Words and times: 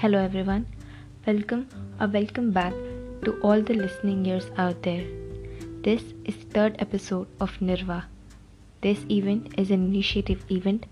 Hello, 0.00 0.18
everyone. 0.22 0.66
Welcome 1.26 1.68
or 1.98 2.06
welcome 2.06 2.50
back 2.50 2.74
to 3.24 3.32
all 3.42 3.62
the 3.62 3.72
listening 3.72 4.26
ears 4.26 4.50
out 4.58 4.82
there. 4.82 5.06
This 5.86 6.02
is 6.26 6.36
the 6.36 6.50
third 6.56 6.76
episode 6.78 7.28
of 7.40 7.52
Nirva. 7.60 8.04
This 8.82 9.06
event 9.10 9.54
is 9.56 9.70
an 9.70 9.86
initiative 9.86 10.44
event 10.50 10.84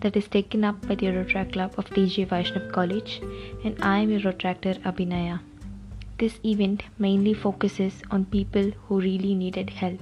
that 0.00 0.16
is 0.16 0.26
taken 0.26 0.64
up 0.64 0.88
by 0.88 0.96
the 0.96 1.06
Rotaract 1.06 1.52
Club 1.52 1.74
of 1.78 1.88
DG 1.90 2.26
Vaishnav 2.26 2.72
College, 2.72 3.20
and 3.62 3.76
I 3.80 4.00
am 4.00 4.10
your 4.10 4.22
Rotaractor 4.22 4.74
Abhinaya. 4.82 5.38
This 6.18 6.40
event 6.44 6.82
mainly 6.98 7.34
focuses 7.34 8.02
on 8.10 8.24
people 8.24 8.72
who 8.88 9.00
really 9.00 9.36
needed 9.36 9.70
help. 9.70 10.00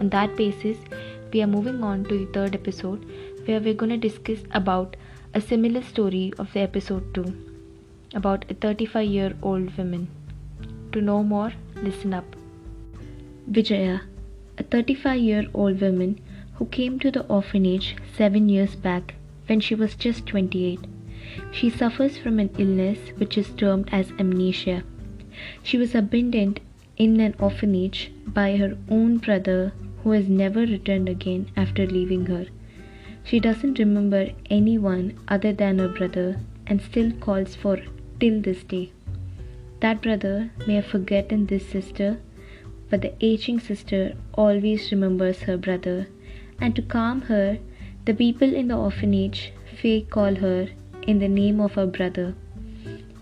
On 0.00 0.08
that 0.08 0.34
basis, 0.34 0.78
we 1.32 1.44
are 1.44 1.54
moving 1.54 1.84
on 1.84 2.02
to 2.06 2.18
the 2.18 2.32
third 2.32 2.56
episode 2.56 3.08
where 3.46 3.60
we're 3.60 3.80
going 3.84 4.00
to 4.00 4.08
discuss 4.08 4.40
about 4.50 4.96
a 5.32 5.40
similar 5.40 5.80
story 5.94 6.32
of 6.40 6.52
the 6.52 6.60
episode 6.60 7.14
2 7.14 7.50
about 8.14 8.44
a 8.50 8.54
35 8.54 9.08
year 9.08 9.34
old 9.42 9.76
woman. 9.76 10.08
To 10.92 11.00
know 11.00 11.22
more, 11.22 11.52
listen 11.76 12.14
up. 12.14 12.36
Vijaya, 13.46 14.02
a 14.58 14.62
35 14.62 15.20
year 15.20 15.46
old 15.54 15.80
woman 15.80 16.20
who 16.54 16.66
came 16.66 16.98
to 16.98 17.10
the 17.10 17.26
orphanage 17.26 17.96
7 18.16 18.48
years 18.48 18.74
back 18.76 19.14
when 19.46 19.60
she 19.60 19.74
was 19.74 19.94
just 19.94 20.26
28. 20.26 20.80
She 21.50 21.70
suffers 21.70 22.18
from 22.18 22.38
an 22.38 22.50
illness 22.58 22.98
which 23.16 23.38
is 23.38 23.50
termed 23.50 23.88
as 23.92 24.12
amnesia. 24.18 24.82
She 25.62 25.78
was 25.78 25.94
abandoned 25.94 26.60
in 26.96 27.18
an 27.20 27.34
orphanage 27.38 28.12
by 28.26 28.56
her 28.56 28.76
own 28.88 29.18
brother 29.18 29.72
who 30.02 30.10
has 30.10 30.28
never 30.28 30.60
returned 30.60 31.08
again 31.08 31.46
after 31.56 31.86
leaving 31.86 32.26
her. 32.26 32.46
She 33.24 33.40
doesn't 33.40 33.78
remember 33.78 34.30
anyone 34.50 35.18
other 35.28 35.52
than 35.52 35.78
her 35.78 35.88
brother 35.88 36.40
and 36.66 36.82
still 36.82 37.12
calls 37.12 37.54
for 37.54 37.78
till 38.22 38.40
this 38.40 38.62
day. 38.72 38.92
That 39.80 40.02
brother 40.02 40.50
may 40.66 40.74
have 40.80 40.86
forgotten 40.86 41.46
this 41.46 41.66
sister, 41.76 42.10
but 42.88 43.02
the 43.02 43.14
aging 43.20 43.58
sister 43.68 44.02
always 44.34 44.90
remembers 44.92 45.40
her 45.48 45.56
brother, 45.66 45.98
and 46.60 46.76
to 46.76 46.82
calm 46.82 47.22
her, 47.22 47.58
the 48.04 48.14
people 48.14 48.54
in 48.60 48.68
the 48.68 48.76
orphanage 48.76 49.40
fake 49.80 50.10
call 50.10 50.36
her 50.36 50.68
in 51.12 51.18
the 51.18 51.32
name 51.40 51.60
of 51.60 51.74
her 51.80 51.86
brother, 51.98 52.28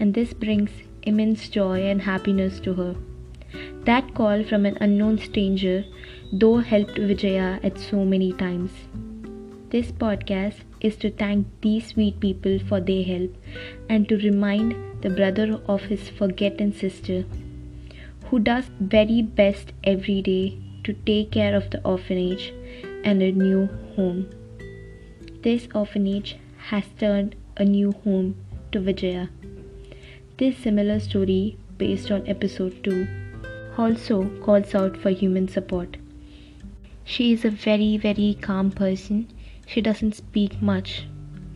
and 0.00 0.14
this 0.14 0.32
brings 0.32 0.70
immense 1.02 1.48
joy 1.48 1.78
and 1.90 2.02
happiness 2.02 2.58
to 2.60 2.74
her. 2.80 2.94
That 3.90 4.14
call 4.14 4.42
from 4.44 4.66
an 4.66 4.78
unknown 4.80 5.18
stranger, 5.18 5.84
though 6.32 6.58
helped 6.72 6.98
Vijaya 6.98 7.60
at 7.62 7.78
so 7.78 8.04
many 8.04 8.32
times. 8.32 8.72
This 9.70 9.92
podcast 9.92 10.67
is 10.80 10.96
to 10.96 11.10
thank 11.10 11.46
these 11.60 11.88
sweet 11.88 12.20
people 12.20 12.58
for 12.68 12.80
their 12.80 13.04
help 13.04 13.34
and 13.88 14.08
to 14.08 14.16
remind 14.18 14.74
the 15.02 15.10
brother 15.10 15.60
of 15.66 15.82
his 15.82 16.08
forgotten 16.08 16.72
sister 16.72 17.24
who 18.26 18.38
does 18.38 18.70
very 18.80 19.22
best 19.22 19.72
every 19.84 20.20
day 20.22 20.58
to 20.84 20.92
take 20.92 21.30
care 21.30 21.54
of 21.56 21.70
the 21.70 21.82
orphanage 21.84 22.52
and 23.04 23.22
a 23.22 23.32
new 23.32 23.68
home. 23.96 24.28
This 25.42 25.68
orphanage 25.74 26.36
has 26.70 26.84
turned 26.98 27.36
a 27.56 27.64
new 27.64 27.92
home 28.04 28.36
to 28.72 28.80
Vijaya. 28.80 29.28
This 30.36 30.58
similar 30.58 31.00
story 31.00 31.56
based 31.78 32.10
on 32.10 32.28
episode 32.28 32.84
2 32.84 33.06
also 33.78 34.28
calls 34.44 34.74
out 34.74 34.96
for 34.96 35.10
human 35.10 35.48
support. 35.48 35.96
She 37.04 37.32
is 37.32 37.44
a 37.44 37.50
very 37.50 37.96
very 37.96 38.36
calm 38.40 38.70
person 38.70 39.28
she 39.68 39.80
doesn't 39.82 40.14
speak 40.14 40.60
much, 40.62 41.06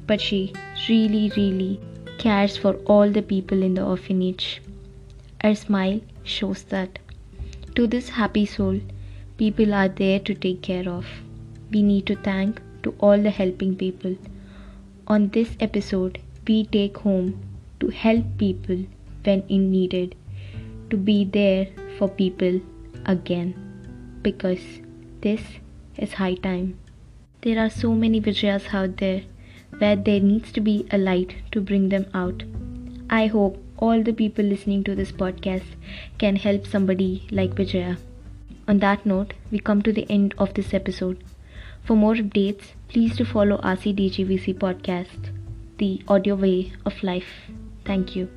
but 0.07 0.21
she 0.21 0.53
really, 0.89 1.33
really 1.37 1.81
cares 2.19 2.57
for 2.57 2.75
all 2.95 3.11
the 3.11 3.23
people 3.23 3.63
in 3.63 3.75
the 3.75 3.85
orphanage. 3.85 4.61
Her 5.42 5.55
smile 5.55 6.01
shows 6.23 6.64
that. 6.64 6.98
To 7.75 7.86
this 7.86 8.11
happy 8.11 8.45
soul, 8.45 8.81
people 9.39 9.73
are 9.73 9.89
there 9.89 10.20
to 10.20 10.35
take 10.35 10.61
care 10.61 10.89
of. 10.89 11.07
We 11.70 11.83
need 11.83 12.07
to 12.07 12.17
thank 12.17 12.61
to 12.83 12.95
all 13.01 13.19
the 13.20 13.31
helping 13.31 13.77
people. 13.77 14.17
On 15.07 15.29
this 15.31 15.57
episode, 15.61 16.20
we 16.47 16.67
take 16.67 16.98
home 16.98 17.41
to 17.81 17.89
help 17.89 18.27
people 18.36 18.85
when 19.25 19.42
in 19.48 19.70
needed, 19.70 20.15
to 20.91 20.97
be 20.97 21.25
there 21.25 21.67
for 21.98 22.09
people 22.09 22.61
again, 23.07 23.55
because 24.23 24.61
this 25.23 25.41
is 25.97 26.13
high 26.13 26.35
time. 26.35 26.79
There 27.42 27.58
are 27.58 27.70
so 27.70 27.92
many 27.92 28.20
Vijayas 28.20 28.73
out 28.73 28.98
there 28.98 29.23
where 29.79 29.97
there 29.97 30.20
needs 30.20 30.53
to 30.53 30.61
be 30.61 30.86
a 30.92 30.98
light 30.98 31.35
to 31.51 31.61
bring 31.61 31.89
them 31.89 32.07
out. 32.14 32.45
I 33.11 33.27
hope 33.27 33.58
all 33.79 34.01
the 34.01 34.13
people 34.13 34.45
listening 34.45 34.85
to 34.85 34.95
this 34.95 35.11
podcast 35.11 35.75
can 36.19 36.36
help 36.36 36.69
somebody 36.69 37.27
like 37.33 37.55
Vijaya. 37.55 37.97
On 38.69 38.79
that 38.79 39.05
note, 39.05 39.35
we 39.51 39.58
come 39.58 39.83
to 39.83 39.92
the 39.92 40.07
end 40.08 40.36
of 40.39 40.55
this 40.55 40.73
episode. 40.73 41.25
For 41.83 41.97
more 41.97 42.14
updates, 42.14 42.75
please 42.89 43.17
to 43.17 43.25
follow 43.25 43.59
RCDGVC 43.59 44.55
podcast, 44.59 45.33
the 45.79 46.01
audio 46.07 46.36
way 46.36 46.73
of 46.86 47.03
life. 47.03 47.51
Thank 47.85 48.14
you. 48.14 48.29